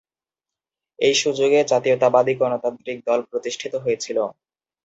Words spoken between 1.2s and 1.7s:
সুযোগে